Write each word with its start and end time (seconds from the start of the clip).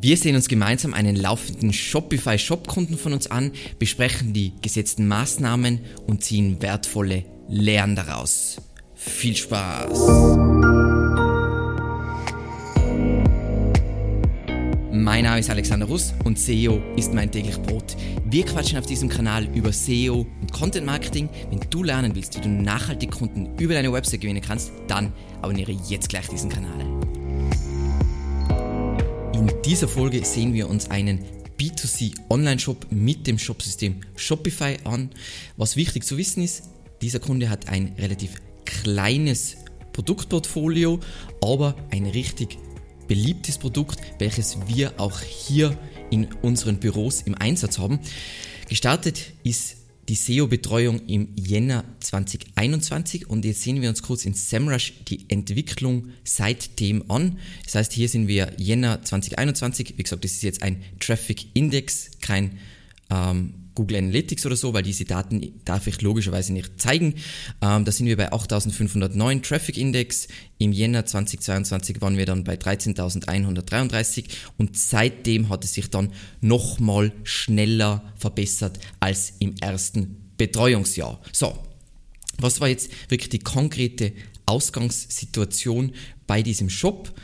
Wir 0.00 0.16
sehen 0.16 0.36
uns 0.36 0.46
gemeinsam 0.46 0.94
einen 0.94 1.16
laufenden 1.16 1.72
Shopify 1.72 2.38
Shop-Kunden 2.38 2.96
von 2.96 3.12
uns 3.12 3.28
an, 3.28 3.50
besprechen 3.80 4.32
die 4.32 4.52
gesetzten 4.62 5.08
Maßnahmen 5.08 5.80
und 6.06 6.22
ziehen 6.22 6.62
wertvolle 6.62 7.24
Lehren 7.48 7.96
daraus. 7.96 8.58
Viel 8.94 9.34
Spaß! 9.34 9.98
Mein 14.92 15.24
Name 15.24 15.40
ist 15.40 15.50
Alexander 15.50 15.86
Russ 15.86 16.14
und 16.24 16.38
SEO 16.38 16.80
ist 16.96 17.12
mein 17.12 17.32
täglich 17.32 17.60
Brot. 17.62 17.96
Wir 18.24 18.44
quatschen 18.44 18.78
auf 18.78 18.86
diesem 18.86 19.08
Kanal 19.08 19.48
über 19.52 19.72
SEO 19.72 20.26
und 20.40 20.52
Content 20.52 20.86
Marketing. 20.86 21.28
Wenn 21.50 21.60
du 21.70 21.82
lernen 21.82 22.14
willst, 22.14 22.36
wie 22.36 22.42
du 22.42 22.48
nachhaltig 22.48 23.10
Kunden 23.10 23.58
über 23.58 23.74
deine 23.74 23.92
Website 23.92 24.20
gewinnen 24.20 24.42
kannst, 24.46 24.70
dann 24.86 25.12
abonniere 25.42 25.72
jetzt 25.88 26.08
gleich 26.08 26.28
diesen 26.28 26.50
Kanal. 26.50 27.17
In 29.38 29.52
dieser 29.64 29.86
Folge 29.86 30.24
sehen 30.24 30.52
wir 30.52 30.68
uns 30.68 30.90
einen 30.90 31.20
B2C 31.60 32.12
Online-Shop 32.28 32.88
mit 32.90 33.28
dem 33.28 33.38
Shopsystem 33.38 34.00
Shopify 34.16 34.78
an. 34.82 35.10
Was 35.56 35.76
wichtig 35.76 36.02
zu 36.04 36.18
wissen 36.18 36.42
ist, 36.42 36.64
dieser 37.02 37.20
Kunde 37.20 37.48
hat 37.48 37.68
ein 37.68 37.94
relativ 37.98 38.34
kleines 38.64 39.58
Produktportfolio, 39.92 40.98
aber 41.40 41.76
ein 41.92 42.06
richtig 42.06 42.58
beliebtes 43.06 43.58
Produkt, 43.58 44.00
welches 44.18 44.58
wir 44.66 44.94
auch 44.98 45.20
hier 45.20 45.78
in 46.10 46.26
unseren 46.42 46.80
Büros 46.80 47.22
im 47.22 47.36
Einsatz 47.36 47.78
haben. 47.78 48.00
Gestartet 48.68 49.34
ist 49.44 49.76
die 50.08 50.14
SEO-Betreuung 50.14 51.06
im 51.06 51.28
Jänner 51.36 51.84
2021 52.00 53.28
und 53.28 53.44
jetzt 53.44 53.62
sehen 53.62 53.82
wir 53.82 53.90
uns 53.90 54.02
kurz 54.02 54.24
in 54.24 54.34
SEMrush 54.34 54.94
die 55.06 55.28
Entwicklung 55.28 56.08
seitdem 56.24 57.10
an. 57.10 57.38
Das 57.64 57.74
heißt, 57.74 57.92
hier 57.92 58.08
sind 58.08 58.26
wir 58.26 58.52
Jänner 58.56 59.02
2021. 59.02 59.94
Wie 59.98 60.02
gesagt, 60.02 60.24
das 60.24 60.32
ist 60.32 60.42
jetzt 60.42 60.62
ein 60.62 60.82
Traffic 60.98 61.54
Index, 61.54 62.10
kein 62.20 62.58
ähm, 63.10 63.54
Google 63.78 63.98
Analytics 63.98 64.44
oder 64.44 64.56
so, 64.56 64.74
weil 64.74 64.82
diese 64.82 65.04
Daten 65.04 65.60
darf 65.64 65.86
ich 65.86 66.02
logischerweise 66.02 66.52
nicht 66.52 66.80
zeigen. 66.82 67.14
Ähm, 67.62 67.84
da 67.84 67.92
sind 67.92 68.06
wir 68.06 68.16
bei 68.16 68.32
8509 68.32 69.42
Traffic 69.42 69.78
Index. 69.78 70.26
Im 70.58 70.72
Jänner 70.72 71.06
2022 71.06 72.00
waren 72.00 72.16
wir 72.16 72.26
dann 72.26 72.42
bei 72.42 72.56
13.133 72.56 74.24
und 74.56 74.76
seitdem 74.76 75.48
hat 75.48 75.62
es 75.62 75.74
sich 75.74 75.90
dann 75.90 76.12
nochmal 76.40 77.12
schneller 77.22 78.02
verbessert 78.16 78.80
als 78.98 79.34
im 79.38 79.54
ersten 79.60 80.32
Betreuungsjahr. 80.36 81.20
So, 81.30 81.56
was 82.38 82.60
war 82.60 82.66
jetzt 82.66 82.90
wirklich 83.08 83.28
die 83.28 83.38
konkrete 83.38 84.12
Ausgangssituation 84.46 85.92
bei 86.26 86.42
diesem 86.42 86.68
Shop? 86.68 87.14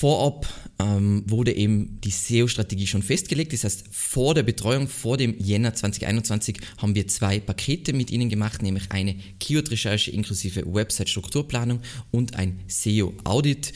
Vorab 0.00 0.46
ähm, 0.78 1.24
wurde 1.26 1.54
eben 1.54 2.00
die 2.00 2.10
SEO-Strategie 2.10 2.86
schon 2.86 3.02
festgelegt. 3.02 3.52
Das 3.52 3.64
heißt, 3.64 3.84
vor 3.90 4.34
der 4.34 4.42
Betreuung, 4.42 4.88
vor 4.88 5.18
dem 5.18 5.38
Jänner 5.38 5.74
2021, 5.74 6.58
haben 6.78 6.94
wir 6.94 7.06
zwei 7.06 7.38
Pakete 7.38 7.92
mit 7.92 8.10
Ihnen 8.10 8.30
gemacht, 8.30 8.62
nämlich 8.62 8.90
eine 8.92 9.14
Keyword-Recherche 9.40 10.10
inklusive 10.10 10.64
Website-Strukturplanung 10.64 11.80
und 12.12 12.36
ein 12.36 12.60
SEO-Audit. 12.66 13.74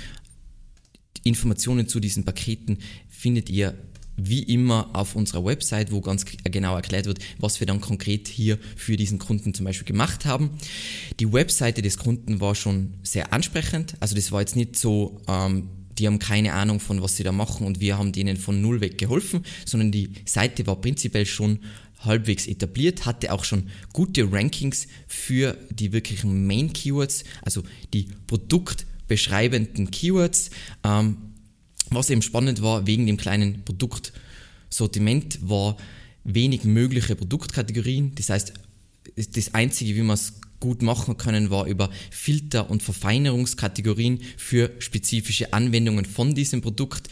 Informationen 1.25 1.89
zu 1.89 2.01
diesen 2.01 2.25
Paketen 2.25 2.79
findet 3.11 3.51
ihr 3.51 3.75
wie 4.17 4.45
immer 4.45 4.89
auf 4.95 5.17
unserer 5.17 5.45
Website, 5.45 5.93
wo 5.93 6.01
ganz 6.01 6.25
genau 6.25 6.75
erklärt 6.75 7.05
wird, 7.05 7.19
was 7.39 7.61
wir 7.61 7.67
dann 7.67 7.83
konkret 7.83 8.29
hier 8.29 8.59
für 8.77 8.97
diesen 8.97 9.19
Kunden 9.19 9.53
zum 9.53 9.67
Beispiel 9.67 9.87
gemacht 9.87 10.25
haben. 10.25 10.53
Die 11.21 11.31
Webseite 11.31 11.83
des 11.83 11.99
Kunden 11.99 12.41
war 12.41 12.55
schon 12.55 12.95
sehr 13.03 13.35
ansprechend. 13.35 13.97
Also 14.01 14.15
das 14.15 14.33
war 14.33 14.41
jetzt 14.41 14.57
nicht 14.57 14.77
so, 14.77 15.21
ähm, 15.29 15.69
die 15.99 16.07
haben 16.07 16.19
keine 16.19 16.53
Ahnung 16.53 16.81
von 16.81 17.03
was 17.03 17.17
sie 17.17 17.23
da 17.23 17.33
machen 17.33 17.67
und 17.67 17.81
wir 17.81 17.99
haben 17.99 18.13
denen 18.13 18.37
von 18.37 18.61
null 18.61 18.81
weg 18.81 18.99
geholfen, 18.99 19.45
sondern 19.65 19.93
die 19.93 20.11
Seite 20.25 20.67
war 20.67 20.81
prinzipiell 20.81 21.27
schon 21.27 21.61
halbwegs 22.01 22.47
etabliert, 22.47 23.07
hatte 23.07 23.33
auch 23.33 23.45
schon 23.45 23.71
gute 23.93 24.31
Rankings 24.31 24.87
für 25.07 25.57
die 25.71 25.93
wirklichen 25.93 26.47
Main 26.47 26.73
Keywords, 26.73 27.25
also 27.43 27.63
die 27.93 28.09
produktbeschreibenden 28.27 29.91
Keywords. 29.91 30.51
Ähm, 30.83 31.17
was 31.91 32.11
eben 32.11 32.23
spannend 32.23 32.63
war, 32.63 32.87
wegen 32.87 33.07
dem 33.07 33.17
kleinen 33.17 33.65
Produktsortiment 33.65 35.39
war 35.49 35.77
wenig 36.25 36.65
mögliche 36.65 37.15
Produktkategorien. 37.15 38.15
Das 38.15 38.31
heißt, 38.31 38.55
das 39.17 39.55
Einzige, 39.55 39.95
wie 39.95 40.03
man 40.03 40.15
es 40.15 40.35
gut 40.61 40.83
machen 40.83 41.17
können, 41.17 41.51
war 41.51 41.67
über 41.67 41.91
Filter 42.11 42.71
und 42.71 42.83
Verfeinerungskategorien 42.83 44.21
für 44.37 44.73
spezifische 44.79 45.53
Anwendungen 45.53 46.05
von 46.05 46.35
diesem 46.35 46.61
Produkt. 46.61 47.09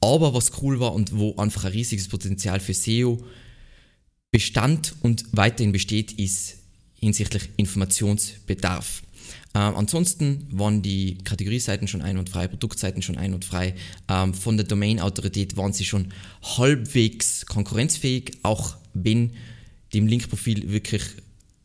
Aber 0.00 0.34
was 0.34 0.62
cool 0.62 0.80
war 0.80 0.94
und 0.94 1.16
wo 1.16 1.36
einfach 1.36 1.64
ein 1.64 1.72
riesiges 1.72 2.08
Potenzial 2.08 2.60
für 2.60 2.74
SEO 2.74 3.24
bestand 4.30 4.94
und 5.02 5.24
weiterhin 5.32 5.72
besteht, 5.72 6.12
ist 6.12 6.56
hinsichtlich 6.94 7.48
Informationsbedarf. 7.56 9.02
Ähm, 9.54 9.76
ansonsten 9.76 10.46
waren 10.50 10.82
die 10.82 11.18
Kategorieseiten 11.24 11.88
schon 11.88 12.02
einwandfrei, 12.02 12.48
Produktseiten 12.48 13.02
schon 13.02 13.16
einwandfrei. 13.16 13.74
Ähm, 14.08 14.34
von 14.34 14.56
der 14.56 14.66
Domain-Autorität 14.66 15.56
waren 15.56 15.72
sie 15.72 15.84
schon 15.84 16.12
halbwegs 16.42 17.46
konkurrenzfähig, 17.46 18.38
auch 18.42 18.76
wenn 18.94 19.32
dem 19.94 20.06
Linkprofil 20.06 20.70
wirklich 20.70 21.02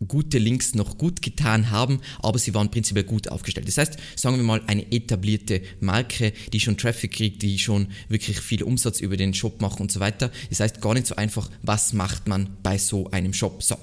gute 0.08 0.38
Links 0.38 0.76
noch 0.76 0.98
gut 0.98 1.22
getan 1.22 1.72
haben, 1.72 2.02
aber 2.20 2.40
sie 2.40 2.54
waren 2.54 2.72
prinzipiell 2.72 3.06
gut 3.06 3.28
aufgestellt. 3.28 3.68
Das 3.68 3.78
heißt, 3.78 3.98
sagen 4.16 4.38
wir 4.38 4.44
mal, 4.44 4.62
eine 4.68 4.92
etablierte 4.92 5.62
Marke, 5.80 6.34
die 6.52 6.60
schon 6.60 6.78
Traffic 6.78 7.12
kriegt, 7.12 7.42
die 7.42 7.60
schon 7.60 7.88
wirklich 8.10 8.40
viel 8.40 8.64
Umsatz 8.64 9.00
über 9.00 9.18
den 9.18 9.34
Shop 9.34 9.62
macht 9.62 9.80
und 9.80 9.92
so 9.92 10.00
weiter. 10.00 10.32
Das 10.50 10.60
heißt, 10.60 10.82
gar 10.82 10.94
nicht 10.94 11.08
so 11.08 11.16
einfach, 11.16 11.50
was 11.62 11.94
macht 11.94 12.28
man 12.28 12.58
bei 12.64 12.78
so 12.78 13.10
einem 13.12 13.34
Shop. 13.34 13.64
So, 13.64 13.78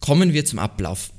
kommen 0.00 0.32
wir 0.32 0.44
zum 0.44 0.58
Ablauf. 0.58 1.12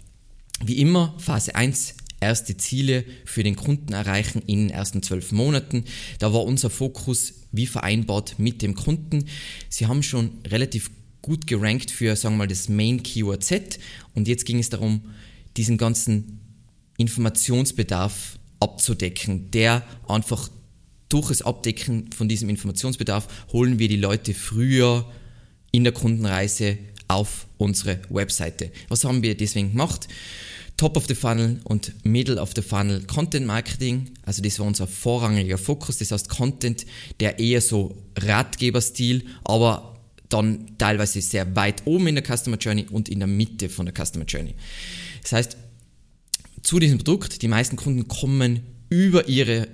Wie 0.64 0.78
immer, 0.78 1.16
Phase 1.18 1.56
1, 1.56 1.96
erste 2.20 2.56
Ziele 2.56 3.04
für 3.26 3.44
den 3.44 3.56
Kunden 3.56 3.94
erreichen 3.94 4.42
in 4.46 4.68
den 4.68 4.70
ersten 4.70 5.04
zwölf 5.04 5.32
Monaten. 5.32 5.86
Da 6.20 6.34
war 6.34 6.44
unser 6.44 6.70
Fokus 6.70 7.34
wie 7.52 7.68
vereinbart 7.68 8.36
mit 8.38 8.62
dem 8.62 8.76
Kunden. 8.76 9.26
Sie 9.70 9.88
haben 9.88 10.04
schon 10.04 10.32
relativ 10.48 10.92
gut 11.22 11.48
gerankt 11.48 11.92
für, 11.92 12.16
sagen 12.16 12.36
wir 12.36 12.40
mal, 12.40 12.48
das 12.48 12.70
Main 12.70 13.04
Keyword 13.04 13.44
Set. 13.44 13.80
Und 14.16 14.28
jetzt 14.28 14.46
ging 14.46 14.60
es 14.60 14.70
darum, 14.70 15.02
diesen 15.58 15.78
ganzen 15.78 16.40
Informationsbedarf 16.98 18.40
abzudecken, 18.60 19.52
der 19.52 19.84
einfach 20.08 20.50
durch 21.10 21.28
das 21.28 21.42
Abdecken 21.42 22.10
von 22.14 22.30
diesem 22.30 22.48
Informationsbedarf 22.50 23.28
holen 23.52 23.80
wir 23.80 23.90
die 23.90 23.98
Leute 23.98 24.34
früher 24.34 25.12
in 25.72 25.84
der 25.84 25.94
Kundenreise 25.94 26.78
auf 27.08 27.48
unsere 27.58 28.00
Webseite. 28.10 28.72
Was 28.88 29.04
haben 29.04 29.22
wir 29.22 29.36
deswegen 29.36 29.72
gemacht? 29.72 30.08
Top 30.78 30.96
of 30.96 31.06
the 31.08 31.16
Funnel 31.16 31.60
und 31.66 31.94
Middle 32.06 32.42
of 32.42 32.54
the 32.56 32.62
Funnel 32.62 33.02
Content 33.04 33.46
Marketing. 33.46 34.12
Also 34.24 34.42
das 34.42 34.58
war 34.58 34.66
unser 34.66 34.88
vorrangiger 34.88 35.58
Fokus. 35.58 35.98
Das 35.98 36.12
heißt 36.12 36.30
Content, 36.30 36.86
der 37.20 37.40
eher 37.40 37.62
so 37.62 37.96
Ratgeberstil, 38.18 39.26
aber 39.44 40.01
dann 40.32 40.78
teilweise 40.78 41.22
sehr 41.22 41.56
weit 41.56 41.84
oben 41.86 42.08
in 42.08 42.16
der 42.16 42.24
Customer 42.24 42.58
Journey 42.58 42.88
und 42.90 43.10
in 43.10 43.20
der 43.20 43.28
Mitte 43.28 43.70
von 43.70 43.86
der 43.86 43.94
Customer 43.94 44.26
Journey. 44.26 44.56
Das 45.22 45.34
heißt, 45.34 45.58
zu 46.64 46.80
diesem 46.80 46.98
Produkt, 46.98 47.42
die 47.42 47.48
meisten 47.48 47.76
Kunden 47.76 48.08
kommen 48.08 48.62
über 48.90 49.28
ihre 49.28 49.68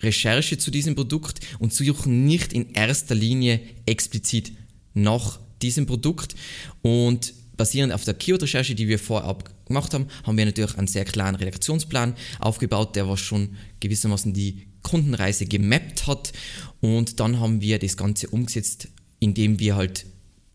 Recherche 0.00 0.58
zu 0.58 0.70
diesem 0.70 0.94
Produkt 0.94 1.40
und 1.58 1.72
suchen 1.72 2.26
nicht 2.26 2.52
in 2.52 2.72
erster 2.72 3.14
Linie 3.14 3.60
explizit 3.86 4.52
nach 4.94 5.40
diesem 5.62 5.86
Produkt. 5.86 6.34
Und 6.82 7.34
basierend 7.56 7.92
auf 7.92 8.04
der 8.04 8.14
Keyword-Recherche, 8.14 8.74
die 8.74 8.88
wir 8.88 8.98
vorab 8.98 9.50
gemacht 9.66 9.94
haben, 9.94 10.08
haben 10.24 10.36
wir 10.36 10.44
natürlich 10.44 10.76
einen 10.76 10.88
sehr 10.88 11.04
klaren 11.04 11.36
Redaktionsplan 11.36 12.14
aufgebaut, 12.40 12.96
der 12.96 13.08
was 13.08 13.20
schon 13.20 13.56
gewissermaßen 13.80 14.32
die 14.32 14.66
Kundenreise 14.82 15.46
gemappt 15.46 16.06
hat. 16.06 16.32
Und 16.80 17.20
dann 17.20 17.38
haben 17.38 17.60
wir 17.60 17.78
das 17.78 17.96
Ganze 17.96 18.28
umgesetzt 18.28 18.88
indem 19.22 19.60
wir 19.60 19.76
halt 19.76 20.04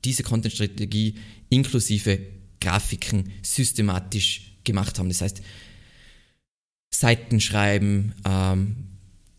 diese 0.04 0.24
Content-Strategie 0.24 1.16
inklusive 1.50 2.20
Grafiken 2.60 3.32
systematisch 3.42 4.58
gemacht 4.66 5.00
haben. 5.00 5.08
Das 5.08 5.22
heißt, 5.22 5.42
Seiten 6.94 7.40
schreiben, 7.40 8.14
ähm, 8.26 8.76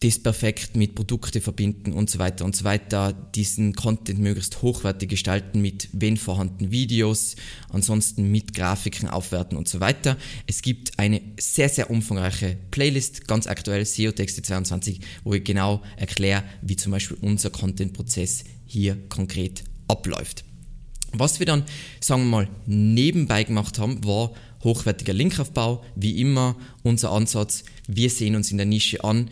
das 0.01 0.21
perfekt 0.21 0.77
mit 0.77 0.95
Produkte 0.95 1.41
verbinden 1.41 1.93
und 1.93 2.09
so 2.09 2.21
weiter 2.21 2.45
und 2.45 2.55
so 2.55 2.65
weiter, 2.65 3.13
diesen 3.13 3.75
Content 3.75 4.21
möglichst 4.21 4.63
hochwertig 4.63 5.09
gestalten 5.09 5.61
mit, 5.61 5.89
wenn 5.93 6.17
vorhanden, 6.17 6.71
Videos, 6.71 7.35
ansonsten 7.69 8.31
mit 8.31 8.55
Grafiken 8.55 9.09
aufwerten 9.09 9.59
und 9.59 9.69
so 9.69 9.81
weiter. 9.81 10.17
Es 10.47 10.63
gibt 10.63 10.99
eine 10.99 11.21
sehr, 11.39 11.69
sehr 11.69 11.91
umfangreiche 11.91 12.57
Playlist, 12.71 13.27
ganz 13.27 13.49
aktuell, 13.49 13.85
SEO-Texte 13.85 14.43
22, 14.43 15.01
wo 15.25 15.35
ich 15.35 15.43
genau 15.43 15.83
erkläre, 15.97 16.45
wie 16.63 16.77
zum 16.77 16.93
Beispiel 16.93 17.19
unser 17.21 17.51
Content-Prozess 17.51 18.45
hier 18.69 18.97
konkret 19.09 19.65
abläuft. 19.88 20.44
Was 21.12 21.38
wir 21.38 21.47
dann, 21.47 21.65
sagen 22.00 22.23
wir 22.25 22.31
mal, 22.31 22.49
nebenbei 22.67 23.43
gemacht 23.44 23.79
haben, 23.79 24.05
war 24.05 24.32
hochwertiger 24.62 25.15
Linkaufbau. 25.15 25.82
Wie 25.97 26.20
immer 26.20 26.56
unser 26.82 27.12
Ansatz, 27.12 27.65
wir 27.87 28.11
sehen 28.11 28.37
uns 28.37 28.50
in 28.50 28.59
der 28.59 28.67
Nische 28.67 29.03
an. 29.05 29.31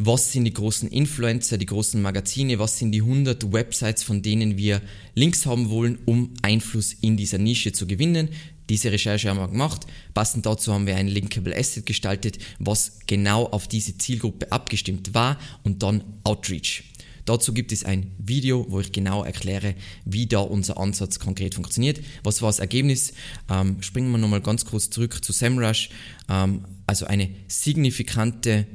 was 0.00 0.30
sind 0.30 0.44
die 0.44 0.52
großen 0.52 0.88
Influencer, 0.88 1.58
die 1.58 1.66
großen 1.66 2.00
Magazine, 2.00 2.60
was 2.60 2.78
sind 2.78 2.92
die 2.92 3.02
100 3.02 3.52
Websites, 3.52 4.04
von 4.04 4.22
denen 4.22 4.56
wir 4.56 4.80
Links 5.16 5.44
haben 5.44 5.70
wollen, 5.70 5.98
um 6.04 6.34
Einfluss 6.42 6.92
in 6.92 7.16
dieser 7.16 7.38
Nische 7.38 7.72
zu 7.72 7.88
gewinnen. 7.88 8.28
Diese 8.68 8.92
Recherche 8.92 9.28
haben 9.28 9.38
wir 9.38 9.48
gemacht. 9.48 9.86
Passend 10.14 10.46
dazu 10.46 10.72
haben 10.72 10.86
wir 10.86 10.94
ein 10.94 11.08
Linkable 11.08 11.56
Asset 11.56 11.84
gestaltet, 11.84 12.38
was 12.60 13.00
genau 13.08 13.46
auf 13.46 13.66
diese 13.66 13.98
Zielgruppe 13.98 14.52
abgestimmt 14.52 15.14
war 15.14 15.36
und 15.64 15.82
dann 15.82 16.04
Outreach. 16.22 16.84
Dazu 17.28 17.52
gibt 17.52 17.72
es 17.72 17.84
ein 17.84 18.12
Video, 18.16 18.64
wo 18.70 18.80
ich 18.80 18.90
genau 18.90 19.22
erkläre, 19.22 19.74
wie 20.06 20.26
da 20.26 20.38
unser 20.38 20.78
Ansatz 20.78 21.18
konkret 21.18 21.54
funktioniert. 21.54 22.00
Was 22.22 22.40
war 22.40 22.48
das 22.48 22.58
Ergebnis? 22.58 23.12
Ähm, 23.50 23.82
springen 23.82 24.10
wir 24.10 24.16
nochmal 24.16 24.40
ganz 24.40 24.64
kurz 24.64 24.88
zurück 24.88 25.22
zu 25.22 25.34
SEMrush. 25.34 25.90
Ähm, 26.30 26.64
also 26.86 27.04
eine 27.04 27.28
signifikante 27.46 28.66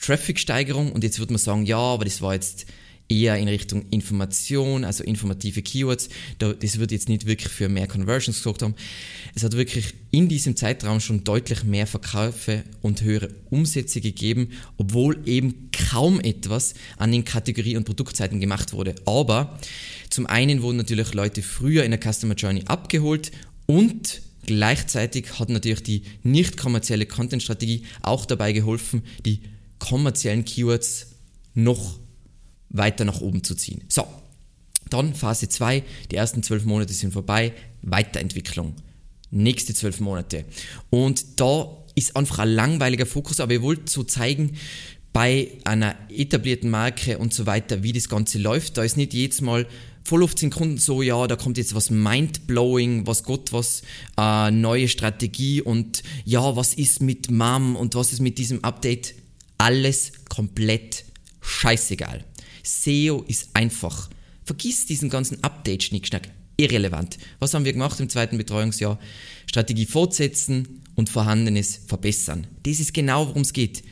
Traffic-Steigerung 0.00 0.92
und 0.92 1.04
jetzt 1.04 1.18
würde 1.18 1.34
man 1.34 1.40
sagen, 1.40 1.66
ja, 1.66 1.76
aber 1.76 2.06
das 2.06 2.22
war 2.22 2.32
jetzt 2.32 2.64
eher 3.10 3.36
in 3.36 3.48
Richtung 3.48 3.84
Information, 3.90 4.84
also 4.84 5.02
informative 5.02 5.62
Keywords. 5.62 6.08
Das 6.38 6.78
wird 6.78 6.92
jetzt 6.92 7.08
nicht 7.08 7.26
wirklich 7.26 7.52
für 7.52 7.68
mehr 7.68 7.88
Conversions 7.88 8.38
gesorgt 8.38 8.62
haben. 8.62 8.74
Es 9.34 9.42
hat 9.42 9.52
wirklich 9.56 9.94
in 10.12 10.28
diesem 10.28 10.56
Zeitraum 10.56 11.00
schon 11.00 11.24
deutlich 11.24 11.64
mehr 11.64 11.86
Verkäufe 11.86 12.62
und 12.80 13.02
höhere 13.02 13.30
Umsätze 13.50 14.00
gegeben, 14.00 14.50
obwohl 14.76 15.18
eben 15.26 15.70
kaum 15.72 16.20
etwas 16.20 16.74
an 16.96 17.10
den 17.12 17.24
Kategorie- 17.24 17.76
und 17.76 17.84
Produktseiten 17.84 18.40
gemacht 18.40 18.72
wurde. 18.72 18.94
Aber 19.04 19.58
zum 20.08 20.26
einen 20.26 20.62
wurden 20.62 20.76
natürlich 20.78 21.12
Leute 21.12 21.42
früher 21.42 21.84
in 21.84 21.90
der 21.90 22.00
Customer 22.00 22.34
Journey 22.34 22.62
abgeholt 22.66 23.32
und 23.66 24.22
gleichzeitig 24.46 25.38
hat 25.38 25.48
natürlich 25.48 25.82
die 25.82 26.02
nicht 26.22 26.56
kommerzielle 26.56 27.06
Content-Strategie 27.06 27.84
auch 28.02 28.24
dabei 28.24 28.52
geholfen, 28.52 29.02
die 29.24 29.40
kommerziellen 29.78 30.44
Keywords 30.44 31.08
noch 31.54 31.98
weiter 32.70 33.04
nach 33.04 33.20
oben 33.20 33.44
zu 33.44 33.54
ziehen. 33.54 33.84
So, 33.88 34.06
dann 34.88 35.14
Phase 35.14 35.48
2, 35.48 35.82
die 36.10 36.16
ersten 36.16 36.42
zwölf 36.42 36.64
Monate 36.64 36.92
sind 36.92 37.12
vorbei, 37.12 37.52
Weiterentwicklung. 37.82 38.74
Nächste 39.30 39.74
zwölf 39.74 40.00
Monate. 40.00 40.44
Und 40.90 41.40
da 41.40 41.76
ist 41.94 42.16
einfach 42.16 42.40
ein 42.40 42.48
langweiliger 42.48 43.06
Fokus, 43.06 43.40
aber 43.40 43.52
ihr 43.52 43.62
wollt 43.62 43.88
so 43.88 44.02
zeigen, 44.02 44.56
bei 45.12 45.58
einer 45.64 45.96
etablierten 46.08 46.70
Marke 46.70 47.18
und 47.18 47.34
so 47.34 47.46
weiter, 47.46 47.82
wie 47.82 47.92
das 47.92 48.08
Ganze 48.08 48.38
läuft. 48.38 48.76
Da 48.76 48.84
ist 48.84 48.96
nicht 48.96 49.12
jedes 49.12 49.40
Mal 49.40 49.66
voll 50.04 50.22
oft 50.22 50.38
sind 50.38 50.54
Kunden 50.54 50.78
so, 50.78 51.02
ja, 51.02 51.26
da 51.26 51.36
kommt 51.36 51.58
jetzt 51.58 51.74
was 51.74 51.90
mindblowing, 51.90 53.06
was 53.06 53.22
Gott 53.22 53.52
was, 53.52 53.82
äh, 54.18 54.50
neue 54.50 54.88
Strategie 54.88 55.60
und 55.62 56.02
ja, 56.24 56.56
was 56.56 56.74
ist 56.74 57.00
mit 57.00 57.30
Mom 57.30 57.76
und 57.76 57.94
was 57.94 58.12
ist 58.12 58.20
mit 58.20 58.38
diesem 58.38 58.64
Update? 58.64 59.14
Alles 59.58 60.12
komplett 60.28 61.04
scheißegal. 61.40 62.24
SEO 62.62 63.24
ist 63.26 63.50
einfach. 63.54 64.10
Vergiss 64.44 64.86
diesen 64.86 65.10
ganzen 65.10 65.42
Update-Schnickschnack. 65.42 66.30
Irrelevant. 66.56 67.18
Was 67.38 67.54
haben 67.54 67.64
wir 67.64 67.72
gemacht 67.72 67.98
im 68.00 68.08
zweiten 68.08 68.36
Betreuungsjahr? 68.36 68.98
Strategie 69.46 69.86
fortsetzen 69.86 70.82
und 70.94 71.08
Vorhandenes 71.08 71.80
verbessern. 71.86 72.46
Das 72.64 72.80
ist 72.80 72.92
genau, 72.92 73.28
worum 73.28 73.42
es 73.42 73.52
geht. 73.52 73.82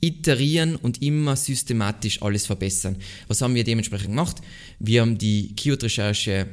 Iterieren 0.00 0.76
und 0.76 1.02
immer 1.02 1.36
systematisch 1.36 2.22
alles 2.22 2.46
verbessern. 2.46 2.96
Was 3.28 3.42
haben 3.42 3.54
wir 3.54 3.64
dementsprechend 3.64 4.08
gemacht? 4.08 4.36
Wir 4.78 5.02
haben 5.02 5.18
die 5.18 5.54
Keyword-Recherche 5.54 6.46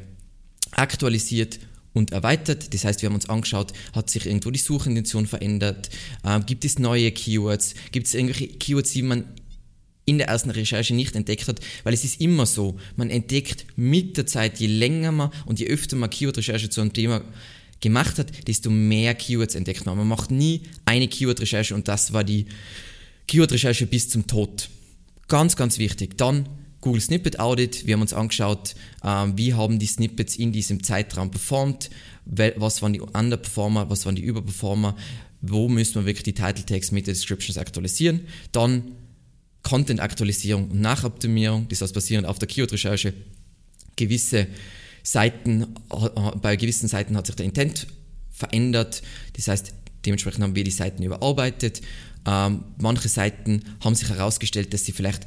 aktualisiert 0.71 1.59
und 1.93 2.11
erweitert. 2.11 2.73
Das 2.73 2.85
heißt, 2.85 3.01
wir 3.01 3.07
haben 3.07 3.15
uns 3.15 3.29
angeschaut, 3.29 3.73
hat 3.93 4.09
sich 4.09 4.25
irgendwo 4.25 4.51
die 4.51 4.59
Suchintention 4.59 5.27
verändert? 5.27 5.89
Äh, 6.23 6.39
gibt 6.41 6.65
es 6.65 6.79
neue 6.79 7.11
Keywords? 7.11 7.75
Gibt 7.91 8.07
es 8.07 8.13
irgendwelche 8.13 8.47
Keywords, 8.47 8.91
die 8.91 9.01
man 9.01 9.25
in 10.11 10.17
der 10.17 10.27
ersten 10.27 10.49
Recherche 10.49 10.93
nicht 10.93 11.15
entdeckt 11.15 11.47
hat, 11.47 11.61
weil 11.83 11.93
es 11.93 12.03
ist 12.03 12.19
immer 12.19 12.45
so, 12.45 12.77
man 12.97 13.09
entdeckt 13.09 13.65
mit 13.77 14.17
der 14.17 14.27
Zeit, 14.27 14.59
je 14.59 14.67
länger 14.67 15.13
man 15.13 15.31
und 15.45 15.59
je 15.59 15.67
öfter 15.67 15.95
man 15.95 16.09
Keyword-Recherche 16.09 16.69
zu 16.69 16.81
einem 16.81 16.91
Thema 16.91 17.21
gemacht 17.79 18.19
hat, 18.19 18.47
desto 18.47 18.69
mehr 18.69 19.15
Keywords 19.15 19.55
entdeckt 19.55 19.85
man. 19.85 19.97
Man 19.97 20.07
macht 20.07 20.29
nie 20.29 20.63
eine 20.83 21.07
Keyword-Recherche 21.07 21.73
und 21.73 21.87
das 21.87 22.11
war 22.11 22.25
die 22.25 22.45
Keyword-Recherche 23.27 23.87
bis 23.87 24.09
zum 24.09 24.27
Tod. 24.27 24.69
Ganz, 25.29 25.55
ganz 25.55 25.77
wichtig. 25.77 26.17
Dann 26.17 26.49
Google 26.81 26.99
Snippet 26.99 27.39
Audit. 27.39 27.87
Wir 27.87 27.93
haben 27.93 28.01
uns 28.01 28.13
angeschaut, 28.13 28.75
ähm, 29.03 29.37
wie 29.37 29.53
haben 29.53 29.79
die 29.79 29.85
Snippets 29.85 30.35
in 30.35 30.51
diesem 30.51 30.83
Zeitraum 30.83 31.31
performt, 31.31 31.89
was 32.25 32.81
waren 32.81 32.93
die 32.93 33.01
Underperformer, 33.01 33.89
was 33.89 34.05
waren 34.05 34.15
die 34.15 34.23
Überperformer, 34.23 34.97
wo 35.41 35.69
müssen 35.69 35.95
wir 35.95 36.05
wirklich 36.05 36.23
die 36.23 36.33
Title 36.33 36.65
Tags 36.65 36.91
mit 36.91 37.07
den 37.07 37.13
Descriptions 37.13 37.57
aktualisieren. 37.57 38.21
Dann 38.51 38.95
Content-Aktualisierung 39.63 40.69
und 40.69 40.81
Nachoptimierung, 40.81 41.67
das 41.69 41.81
heißt 41.81 41.93
basierend 41.93 42.27
auf 42.27 42.39
der 42.39 42.47
Keyword-Recherche. 42.47 43.13
Gewisse 43.95 44.47
Seiten, 45.03 45.67
bei 46.41 46.55
gewissen 46.55 46.87
Seiten 46.87 47.15
hat 47.15 47.27
sich 47.27 47.35
der 47.35 47.45
Intent 47.45 47.87
verändert, 48.29 49.01
das 49.33 49.47
heißt, 49.47 49.73
dementsprechend 50.05 50.43
haben 50.43 50.55
wir 50.55 50.63
die 50.63 50.71
Seiten 50.71 51.03
überarbeitet. 51.03 51.81
Ähm, 52.25 52.63
manche 52.77 53.09
Seiten 53.09 53.63
haben 53.83 53.95
sich 53.95 54.09
herausgestellt, 54.09 54.73
dass 54.73 54.85
sie 54.85 54.91
vielleicht 54.91 55.25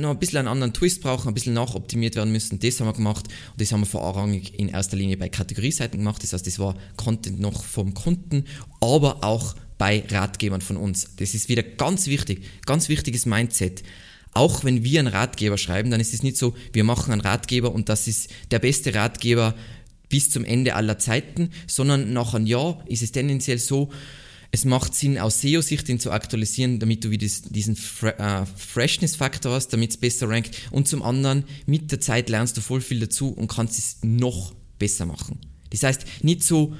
noch 0.00 0.10
ein 0.10 0.18
bisschen 0.18 0.38
einen 0.38 0.48
anderen 0.48 0.72
Twist 0.72 1.02
brauchen, 1.02 1.28
ein 1.28 1.34
bisschen 1.34 1.54
nachoptimiert 1.54 2.16
werden 2.16 2.32
müssen. 2.32 2.58
Das 2.58 2.80
haben 2.80 2.86
wir 2.86 2.92
gemacht 2.92 3.26
und 3.26 3.60
das 3.60 3.72
haben 3.72 3.80
wir 3.80 3.86
vorrangig 3.86 4.58
in 4.58 4.68
erster 4.68 4.96
Linie 4.96 5.16
bei 5.16 5.28
Kategorieseiten 5.28 5.98
gemacht. 5.98 6.22
Das 6.22 6.32
heißt, 6.32 6.46
das 6.46 6.58
war 6.58 6.76
Content 6.96 7.40
noch 7.40 7.64
vom 7.64 7.94
Kunden, 7.94 8.44
aber 8.80 9.24
auch 9.24 9.54
bei 9.78 10.04
Ratgebern 10.08 10.60
von 10.60 10.76
uns. 10.76 11.16
Das 11.16 11.34
ist 11.34 11.48
wieder 11.48 11.62
ganz 11.62 12.06
wichtig, 12.06 12.42
ganz 12.66 12.88
wichtiges 12.88 13.26
Mindset. 13.26 13.82
Auch 14.32 14.64
wenn 14.64 14.84
wir 14.84 15.00
einen 15.00 15.08
Ratgeber 15.08 15.56
schreiben, 15.56 15.90
dann 15.90 16.00
ist 16.00 16.14
es 16.14 16.22
nicht 16.22 16.36
so, 16.36 16.54
wir 16.72 16.84
machen 16.84 17.12
einen 17.12 17.20
Ratgeber 17.20 17.72
und 17.72 17.88
das 17.88 18.08
ist 18.08 18.30
der 18.50 18.58
beste 18.58 18.94
Ratgeber 18.94 19.54
bis 20.08 20.30
zum 20.30 20.44
Ende 20.44 20.74
aller 20.74 20.98
Zeiten, 20.98 21.50
sondern 21.66 22.12
nach 22.12 22.34
einem 22.34 22.46
Jahr 22.46 22.82
ist 22.86 23.02
es 23.02 23.12
tendenziell 23.12 23.58
so, 23.58 23.90
es 24.50 24.64
macht 24.64 24.94
Sinn, 24.94 25.18
aus 25.18 25.40
SEO-Sicht 25.42 25.86
den 25.88 26.00
zu 26.00 26.10
aktualisieren, 26.10 26.78
damit 26.78 27.04
du 27.04 27.10
wieder 27.10 27.26
diesen 27.50 27.76
äh, 28.02 28.46
Freshness-Faktor 28.46 29.52
hast, 29.52 29.68
damit 29.68 29.90
es 29.90 29.96
besser 29.98 30.28
rankt. 30.28 30.56
Und 30.70 30.88
zum 30.88 31.02
anderen, 31.02 31.44
mit 31.66 31.92
der 31.92 32.00
Zeit 32.00 32.30
lernst 32.30 32.56
du 32.56 32.62
voll 32.62 32.80
viel 32.80 33.00
dazu 33.00 33.28
und 33.28 33.48
kannst 33.48 33.78
es 33.78 33.98
noch 34.02 34.54
besser 34.78 35.04
machen. 35.04 35.38
Das 35.70 35.82
heißt, 35.82 36.04
nicht 36.22 36.42
so, 36.42 36.74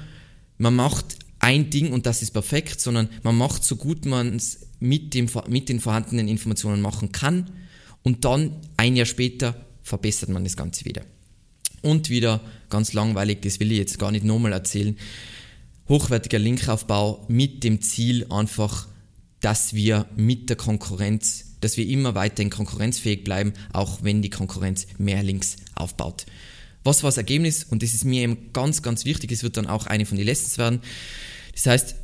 man 0.56 0.74
macht 0.74 1.18
ein 1.40 1.70
Ding 1.70 1.92
und 1.92 2.06
das 2.06 2.22
ist 2.22 2.30
perfekt, 2.30 2.80
sondern 2.80 3.08
man 3.22 3.36
macht 3.36 3.64
so 3.64 3.76
gut 3.76 4.06
man 4.06 4.36
es 4.36 4.60
mit, 4.80 5.14
mit 5.48 5.68
den 5.68 5.80
vorhandenen 5.80 6.28
Informationen 6.28 6.80
machen 6.80 7.12
kann 7.12 7.50
und 8.02 8.24
dann 8.24 8.56
ein 8.76 8.96
Jahr 8.96 9.06
später 9.06 9.54
verbessert 9.82 10.30
man 10.30 10.44
das 10.44 10.56
Ganze 10.56 10.84
wieder. 10.84 11.02
Und 11.82 12.10
wieder 12.10 12.40
ganz 12.70 12.92
langweilig, 12.92 13.42
das 13.42 13.60
will 13.60 13.70
ich 13.70 13.78
jetzt 13.78 13.98
gar 13.98 14.10
nicht 14.10 14.24
nochmal 14.24 14.52
erzählen, 14.52 14.96
hochwertiger 15.88 16.38
Linkaufbau 16.38 17.24
mit 17.28 17.64
dem 17.64 17.80
Ziel 17.80 18.26
einfach, 18.30 18.88
dass 19.40 19.72
wir 19.72 20.06
mit 20.16 20.50
der 20.50 20.56
Konkurrenz, 20.56 21.56
dass 21.60 21.76
wir 21.76 21.86
immer 21.86 22.14
weiterhin 22.14 22.50
konkurrenzfähig 22.50 23.24
bleiben, 23.24 23.52
auch 23.72 24.02
wenn 24.02 24.22
die 24.22 24.30
Konkurrenz 24.30 24.86
mehr 24.98 25.22
Links 25.22 25.56
aufbaut. 25.74 26.26
Was 26.84 27.02
war 27.02 27.08
das 27.08 27.16
Ergebnis? 27.16 27.64
Und 27.64 27.82
das 27.82 27.94
ist 27.94 28.04
mir 28.04 28.22
eben 28.22 28.52
ganz, 28.52 28.82
ganz 28.82 29.04
wichtig. 29.04 29.32
Es 29.32 29.42
wird 29.42 29.56
dann 29.56 29.66
auch 29.66 29.86
eine 29.86 30.06
von 30.06 30.16
den 30.16 30.26
Lessons 30.26 30.58
werden. 30.58 30.80
Das 31.52 31.66
heißt, 31.66 31.96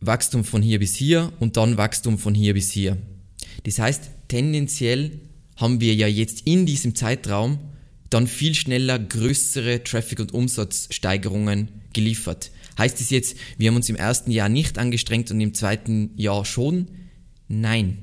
Wachstum 0.00 0.44
von 0.44 0.62
hier 0.62 0.78
bis 0.78 0.94
hier 0.94 1.32
und 1.40 1.56
dann 1.56 1.76
Wachstum 1.76 2.18
von 2.18 2.34
hier 2.34 2.54
bis 2.54 2.70
hier. 2.70 2.98
Das 3.64 3.78
heißt, 3.78 4.02
tendenziell 4.28 5.20
haben 5.56 5.80
wir 5.80 5.94
ja 5.94 6.06
jetzt 6.06 6.42
in 6.46 6.66
diesem 6.66 6.94
Zeitraum 6.94 7.58
dann 8.10 8.26
viel 8.26 8.54
schneller 8.54 8.98
größere 8.98 9.82
Traffic- 9.82 10.20
und 10.20 10.32
Umsatzsteigerungen 10.32 11.68
geliefert. 11.92 12.50
Heißt 12.78 13.00
es 13.00 13.10
jetzt, 13.10 13.36
wir 13.56 13.68
haben 13.68 13.76
uns 13.76 13.88
im 13.88 13.96
ersten 13.96 14.30
Jahr 14.30 14.48
nicht 14.48 14.78
angestrengt 14.78 15.30
und 15.30 15.40
im 15.40 15.54
zweiten 15.54 16.10
Jahr 16.16 16.44
schon? 16.44 16.88
Nein. 17.48 17.98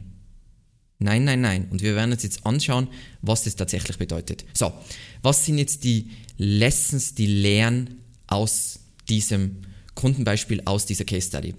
Nein, 1.00 1.26
nein, 1.26 1.42
nein. 1.42 1.68
Und 1.70 1.82
wir 1.82 1.96
werden 1.96 2.12
uns 2.14 2.24
jetzt 2.24 2.46
anschauen, 2.46 2.88
was 3.22 3.44
das 3.44 3.56
tatsächlich 3.56 3.98
bedeutet. 3.98 4.46
So, 4.54 4.74
was 5.22 5.46
sind 5.46 5.58
jetzt 5.58 5.84
die 5.84 6.12
Lessons, 6.38 7.14
die 7.14 7.28
Lehren 7.28 8.00
aus 8.28 8.80
diesem 9.10 9.64
Kundenbeispiel, 9.96 10.62
aus 10.66 10.86
dieser 10.86 11.04
Case 11.04 11.28
Study? 11.28 11.56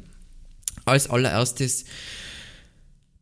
Als 0.86 1.08
allererstes, 1.08 1.84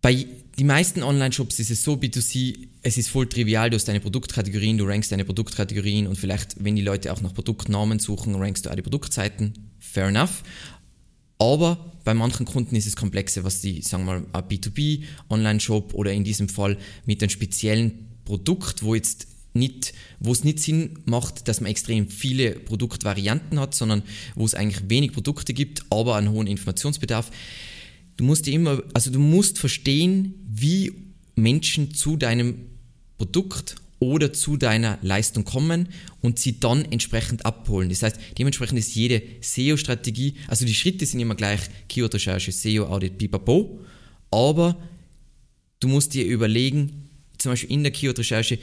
bei 0.00 0.26
die 0.58 0.64
meisten 0.64 1.02
Online-Shops 1.02 1.58
ist 1.60 1.70
es 1.70 1.82
so, 1.82 1.94
B2C, 1.94 2.68
es 2.82 2.98
ist 2.98 3.08
voll 3.08 3.26
trivial, 3.26 3.70
du 3.70 3.76
hast 3.76 3.88
deine 3.88 4.00
Produktkategorien, 4.00 4.76
du 4.76 4.84
rankst 4.84 5.10
deine 5.10 5.24
Produktkategorien 5.24 6.06
und 6.06 6.16
vielleicht, 6.16 6.62
wenn 6.62 6.76
die 6.76 6.82
Leute 6.82 7.12
auch 7.12 7.20
nach 7.22 7.32
Produktnamen 7.32 7.98
suchen, 7.98 8.34
rankst 8.34 8.66
du 8.66 8.70
die 8.70 8.82
Produktseiten. 8.82 9.54
Fair 9.78 10.08
enough. 10.08 10.42
Aber 11.38 11.92
bei 12.04 12.14
manchen 12.14 12.46
Kunden 12.46 12.76
ist 12.76 12.86
es 12.86 12.96
komplexer, 12.96 13.44
was 13.44 13.60
die, 13.60 13.82
sagen 13.82 14.04
wir 14.04 14.20
mal, 14.20 14.26
ein 14.32 14.44
B2B 14.44 15.04
Online-Shop 15.30 15.94
oder 15.94 16.12
in 16.12 16.24
diesem 16.24 16.48
Fall 16.48 16.76
mit 17.06 17.22
einem 17.22 17.30
speziellen 17.30 18.08
Produkt, 18.24 18.82
wo 18.82 18.94
jetzt 18.94 19.26
nicht, 19.54 19.92
wo 20.20 20.32
es 20.32 20.44
nicht 20.44 20.60
Sinn 20.60 20.98
macht, 21.04 21.48
dass 21.48 21.60
man 21.60 21.70
extrem 21.70 22.08
viele 22.08 22.52
Produktvarianten 22.52 23.58
hat, 23.58 23.74
sondern 23.74 24.02
wo 24.34 24.44
es 24.44 24.54
eigentlich 24.54 24.88
wenig 24.88 25.12
Produkte 25.12 25.52
gibt, 25.52 25.84
aber 25.90 26.16
einen 26.16 26.30
hohen 26.30 26.46
Informationsbedarf. 26.46 27.30
Du 28.22 28.26
musst 28.26 28.46
dir 28.46 28.54
immer, 28.54 28.80
also 28.94 29.10
du 29.10 29.18
musst 29.18 29.58
verstehen, 29.58 30.34
wie 30.48 30.92
Menschen 31.34 31.92
zu 31.92 32.16
deinem 32.16 32.54
Produkt 33.18 33.74
oder 33.98 34.32
zu 34.32 34.56
deiner 34.56 34.98
Leistung 35.02 35.44
kommen 35.44 35.88
und 36.20 36.38
sie 36.38 36.60
dann 36.60 36.84
entsprechend 36.84 37.44
abholen. 37.44 37.88
Das 37.88 38.04
heißt, 38.04 38.18
dementsprechend 38.38 38.78
ist 38.78 38.94
jede 38.94 39.22
SEO-Strategie, 39.40 40.34
also 40.46 40.64
die 40.64 40.74
Schritte 40.74 41.04
sind 41.04 41.18
immer 41.18 41.34
gleich, 41.34 41.62
Keyword-Recherche, 41.88 42.52
SEO, 42.52 42.86
Audit, 42.86 43.18
pipapo, 43.18 43.80
aber 44.30 44.80
du 45.80 45.88
musst 45.88 46.14
dir 46.14 46.24
überlegen, 46.24 47.08
zum 47.38 47.50
Beispiel 47.50 47.72
in 47.72 47.82
der 47.82 47.90
Keyword-Recherche, 47.90 48.60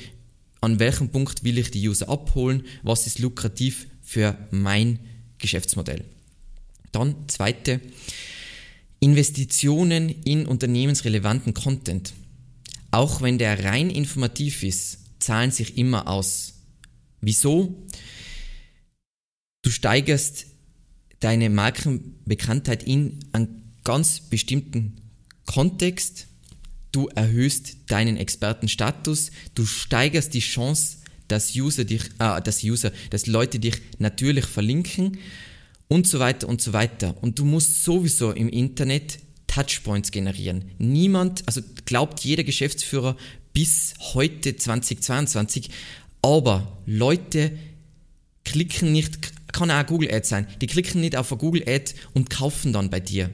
an 0.61 0.79
welchem 0.79 1.09
Punkt 1.09 1.43
will 1.43 1.57
ich 1.57 1.69
die 1.69 1.85
User 1.85 2.07
abholen, 2.07 2.63
was 2.81 3.07
ist 3.07 3.19
lukrativ 3.19 3.87
für 4.01 4.37
mein 4.51 4.99
Geschäftsmodell. 5.37 6.05
Dann 6.93 7.15
zweite, 7.27 7.81
Investitionen 8.99 10.09
in 10.09 10.45
unternehmensrelevanten 10.45 11.53
Content. 11.53 12.13
Auch 12.91 13.21
wenn 13.21 13.37
der 13.37 13.63
rein 13.63 13.89
informativ 13.89 14.63
ist, 14.63 14.99
zahlen 15.19 15.51
sich 15.51 15.77
immer 15.77 16.07
aus. 16.07 16.53
Wieso? 17.21 17.87
Du 19.61 19.69
steigerst 19.69 20.47
deine 21.19 21.49
Markenbekanntheit 21.49 22.83
in 22.83 23.19
einen 23.33 23.73
ganz 23.83 24.21
bestimmten 24.21 25.01
Kontext, 25.45 26.27
du 26.91 27.07
erhöhst 27.07 27.77
deinen 27.87 28.17
Expertenstatus, 28.17 29.31
du 29.55 29.65
steigerst 29.65 30.33
die 30.33 30.39
Chance, 30.39 30.97
dass 31.27 31.55
User 31.55 31.83
dich, 31.85 32.03
äh, 32.19 32.41
dass 32.41 32.63
User, 32.63 32.91
dass 33.11 33.27
Leute 33.27 33.59
dich 33.59 33.75
natürlich 33.99 34.45
verlinken 34.45 35.17
und 35.89 36.07
so 36.07 36.19
weiter 36.19 36.47
und 36.47 36.61
so 36.61 36.71
weiter. 36.71 37.15
Und 37.21 37.37
du 37.39 37.43
musst 37.43 37.83
sowieso 37.83 38.31
im 38.31 38.47
Internet 38.47 39.19
Touchpoints 39.47 40.11
generieren. 40.11 40.71
Niemand, 40.77 41.43
also 41.47 41.61
glaubt 41.83 42.21
jeder 42.21 42.43
Geschäftsführer 42.43 43.17
bis 43.51 43.95
heute 44.13 44.55
2022, 44.55 45.69
aber 46.21 46.77
Leute 46.85 47.57
klicken 48.45 48.91
nicht, 48.91 49.51
kann 49.51 49.71
auch 49.71 49.85
Google 49.85 50.13
Ad 50.13 50.25
sein, 50.25 50.47
die 50.61 50.67
klicken 50.67 51.01
nicht 51.01 51.15
auf 51.15 51.31
eine 51.31 51.39
Google 51.39 51.63
Ad 51.67 51.93
und 52.13 52.29
kaufen 52.29 52.71
dann 52.71 52.89
bei 52.89 52.99
dir. 52.99 53.31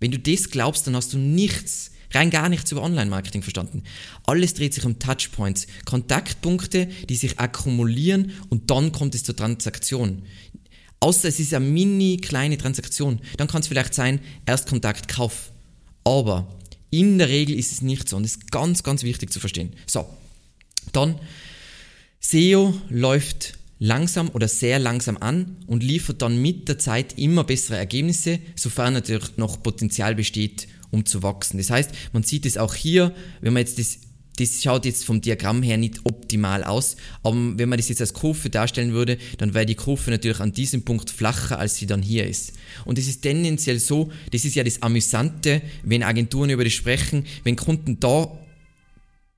Wenn 0.00 0.10
du 0.10 0.18
das 0.18 0.50
glaubst, 0.50 0.86
dann 0.86 0.96
hast 0.96 1.12
du 1.12 1.18
nichts, 1.18 1.92
rein 2.12 2.30
gar 2.30 2.48
nichts 2.48 2.72
über 2.72 2.82
Online-Marketing 2.82 3.42
verstanden. 3.42 3.82
Alles 4.24 4.54
dreht 4.54 4.74
sich 4.74 4.84
um 4.84 4.98
Touchpoints, 4.98 5.66
Kontaktpunkte, 5.84 6.88
die 7.08 7.16
sich 7.16 7.38
akkumulieren 7.38 8.32
und 8.48 8.70
dann 8.70 8.92
kommt 8.92 9.14
es 9.14 9.24
zur 9.24 9.36
Transaktion. 9.36 10.22
Außer 11.02 11.26
es 11.26 11.40
ist 11.40 11.52
eine 11.52 11.64
mini 11.64 12.18
kleine 12.18 12.56
Transaktion. 12.56 13.20
Dann 13.36 13.48
kann 13.48 13.60
es 13.60 13.66
vielleicht 13.66 13.92
sein, 13.92 14.20
Erstkontakt, 14.46 15.08
Kauf. 15.08 15.50
Aber 16.04 16.46
in 16.90 17.18
der 17.18 17.28
Regel 17.28 17.58
ist 17.58 17.72
es 17.72 17.82
nicht 17.82 18.08
so 18.08 18.16
und 18.16 18.22
das 18.22 18.32
ist 18.32 18.52
ganz, 18.52 18.84
ganz 18.84 19.02
wichtig 19.02 19.32
zu 19.32 19.40
verstehen. 19.40 19.72
So, 19.84 20.06
dann 20.92 21.18
SEO 22.20 22.72
läuft 22.88 23.54
langsam 23.80 24.28
oder 24.28 24.46
sehr 24.46 24.78
langsam 24.78 25.16
an 25.16 25.56
und 25.66 25.82
liefert 25.82 26.22
dann 26.22 26.40
mit 26.40 26.68
der 26.68 26.78
Zeit 26.78 27.18
immer 27.18 27.42
bessere 27.42 27.78
Ergebnisse, 27.78 28.38
sofern 28.54 28.92
natürlich 28.92 29.36
noch 29.38 29.60
Potenzial 29.60 30.14
besteht, 30.14 30.68
um 30.92 31.04
zu 31.04 31.24
wachsen. 31.24 31.58
Das 31.58 31.70
heißt, 31.70 31.90
man 32.12 32.22
sieht 32.22 32.46
es 32.46 32.56
auch 32.56 32.76
hier, 32.76 33.12
wenn 33.40 33.54
man 33.54 33.62
jetzt 33.62 33.80
das 33.80 33.98
das 34.42 34.62
schaut 34.62 34.84
jetzt 34.84 35.04
vom 35.04 35.20
Diagramm 35.20 35.62
her 35.62 35.76
nicht 35.76 36.00
optimal 36.04 36.64
aus, 36.64 36.96
aber 37.22 37.36
wenn 37.58 37.68
man 37.68 37.78
das 37.78 37.88
jetzt 37.88 38.00
als 38.00 38.12
Kurve 38.12 38.50
darstellen 38.50 38.92
würde, 38.92 39.18
dann 39.38 39.54
wäre 39.54 39.66
die 39.66 39.74
Kurve 39.74 40.10
natürlich 40.10 40.40
an 40.40 40.52
diesem 40.52 40.84
Punkt 40.84 41.10
flacher, 41.10 41.58
als 41.58 41.76
sie 41.76 41.86
dann 41.86 42.02
hier 42.02 42.26
ist. 42.26 42.54
Und 42.84 42.98
es 42.98 43.08
ist 43.08 43.22
tendenziell 43.22 43.78
so, 43.78 44.10
das 44.32 44.44
ist 44.44 44.54
ja 44.54 44.64
das 44.64 44.82
Amüsante, 44.82 45.62
wenn 45.82 46.02
Agenturen 46.02 46.50
über 46.50 46.64
das 46.64 46.72
sprechen, 46.72 47.24
wenn 47.44 47.56
Kunden 47.56 48.00
da 48.00 48.38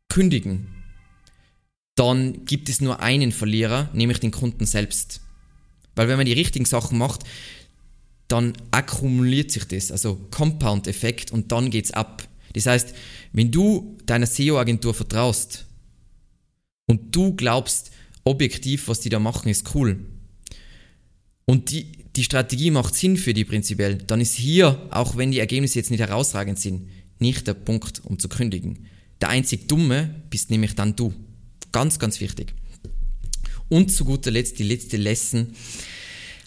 kündigen, 0.09 0.69
dann 1.97 2.45
gibt 2.45 2.69
es 2.69 2.81
nur 2.81 3.01
einen 3.01 3.33
Verlierer, 3.33 3.91
nämlich 3.93 4.19
den 4.21 4.31
Kunden 4.31 4.67
selbst. 4.67 5.21
Weil 5.95 6.09
wenn 6.09 6.17
man 6.17 6.27
die 6.27 6.33
richtigen 6.33 6.65
Sachen 6.65 6.99
macht, 6.99 7.23
dann 8.29 8.55
akkumuliert 8.71 9.51
sich 9.51 9.65
das, 9.67 9.93
also 9.93 10.19
Compound-Effekt 10.31 11.31
und 11.31 11.53
dann 11.53 11.71
geht's 11.71 11.93
ab. 11.93 12.27
Das 12.55 12.67
heißt, 12.67 12.95
wenn 13.33 13.51
du 13.51 13.99
deiner 14.07 14.27
SEO-Agentur 14.27 14.95
vertraust 14.95 15.67
und 16.87 17.15
du 17.15 17.35
glaubst, 17.35 17.91
objektiv, 18.25 18.89
was 18.89 19.01
die 19.01 19.11
da 19.11 19.19
machen, 19.19 19.51
ist 19.51 19.75
cool 19.75 19.99
und 21.45 21.71
die, 21.71 21.87
die 22.17 22.25
Strategie 22.25 22.71
macht 22.71 22.95
Sinn 22.95 23.17
für 23.17 23.35
die 23.35 23.45
prinzipiell, 23.45 23.97
dann 23.97 24.21
ist 24.21 24.35
hier, 24.35 24.87
auch 24.91 25.17
wenn 25.17 25.31
die 25.31 25.41
Ergebnisse 25.41 25.79
jetzt 25.79 25.91
nicht 25.91 26.01
herausragend 26.01 26.59
sind, 26.59 26.89
nicht 27.19 27.47
der 27.47 27.55
Punkt, 27.55 28.03
um 28.05 28.19
zu 28.19 28.29
kündigen. 28.29 28.87
Der 29.21 29.29
einzig 29.29 29.69
Dumme 29.69 30.23
bist 30.31 30.51
nämlich 30.51 30.75
dann 30.75 30.97
du. 30.97 31.13
Ganz, 31.73 31.99
ganz 31.99 32.21
wichtig. 32.21 32.55
Und 33.69 33.91
zu 33.91 34.05
guter 34.05 34.31
Letzt 34.31 34.59
die 34.59 34.65
letzte 34.65 34.97
Lesson 34.97 35.53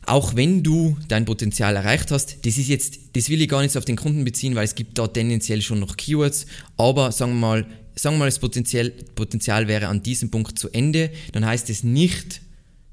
auch 0.08 0.36
wenn 0.36 0.64
du 0.64 0.98
dein 1.08 1.26
Potenzial 1.26 1.76
erreicht 1.76 2.12
hast, 2.12 2.46
das 2.46 2.58
ist 2.58 2.70
jetzt, 2.70 3.00
das 3.14 3.30
will 3.30 3.42
ich 3.42 3.50
gar 3.50 3.62
nicht 3.62 3.78
auf 3.78 3.86
den 3.86 3.98
Kunden 3.98 4.24
beziehen, 4.24 4.56
weil 4.56 4.64
es 4.64 4.76
gibt 4.76 4.98
da 4.98 5.08
tendenziell 5.08 5.62
schon 5.62 5.80
noch 5.80 5.98
Keywords, 5.98 6.46
aber 6.78 7.12
sagen 7.12 7.34
wir 7.34 7.40
mal, 7.40 7.66
sagen 7.96 8.16
wir 8.16 8.20
mal, 8.20 8.26
das 8.26 8.40
Potenzial, 8.40 8.92
Potenzial 9.16 9.68
wäre 9.68 9.88
an 9.88 10.04
diesem 10.04 10.32
Punkt 10.32 10.58
zu 10.58 10.70
Ende, 10.70 11.12
dann 11.34 11.46
heißt 11.46 11.70
es 11.70 11.84
nicht, 11.84 12.42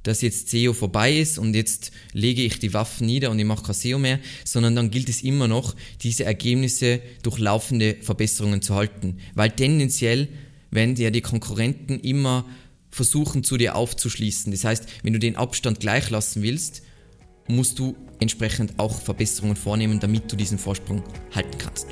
dass 0.03 0.23
jetzt 0.23 0.51
SEO 0.51 0.73
vorbei 0.75 1.17
ist 1.17 1.39
und 1.39 1.55
jetzt 1.55 1.93
lege 2.13 2.43
ich 2.43 2.59
die 2.59 2.75
Waffen 2.75 3.07
nieder 3.07 3.31
und 3.31 3.39
ich 3.39 3.45
mache 3.45 3.65
kein 3.65 3.75
SEO 3.75 3.99
mehr, 3.99 4.19
sondern 4.45 4.77
dann 4.77 4.91
gilt 4.91 5.09
es 5.09 5.23
immer 5.23 5.49
noch, 5.49 5.75
diese 6.03 6.25
Ergebnisse 6.25 7.01
durch 7.23 7.39
laufende 7.39 7.97
Verbesserungen 8.03 8.61
zu 8.61 8.75
halten. 8.75 9.19
Weil 9.35 9.51
tendenziell 9.51 10.29
werden 10.71 10.97
ja 10.97 11.11
die 11.11 11.23
Konkurrenten 11.23 12.01
immer 12.01 12.45
versuchen, 12.91 13.45
zu 13.45 13.57
dir 13.57 13.77
aufzuschließen. 13.77 14.53
Das 14.53 14.65
heißt, 14.65 14.87
wenn 15.03 15.15
du 15.15 15.19
den 15.19 15.37
Abstand 15.37 15.81
gleich 15.81 16.11
lassen 16.11 16.43
willst, 16.43 16.83
musst 17.47 17.79
du 17.79 17.95
entsprechend 18.21 18.75
auch 18.79 19.01
Verbesserungen 19.01 19.57
vornehmen, 19.57 20.01
damit 20.01 20.31
du 20.31 20.37
diesen 20.37 20.59
Vorsprung 20.59 21.03
halten 21.35 21.59
kannst. 21.59 21.89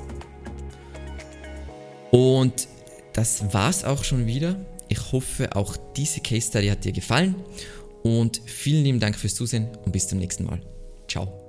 Und 2.10 2.68
das 3.12 3.52
war's 3.52 3.84
auch 3.84 4.04
schon 4.04 4.26
wieder. 4.26 4.56
Ich 4.88 5.12
hoffe, 5.12 5.54
auch 5.56 5.76
diese 5.96 6.20
Case 6.20 6.48
Study 6.48 6.68
hat 6.68 6.84
dir 6.84 6.92
gefallen 6.92 7.34
und 8.02 8.42
vielen 8.44 8.84
lieben 8.84 9.00
Dank 9.00 9.16
fürs 9.16 9.34
Zusehen 9.34 9.68
und 9.84 9.92
bis 9.92 10.08
zum 10.08 10.18
nächsten 10.18 10.44
Mal. 10.44 10.60
Ciao. 11.08 11.41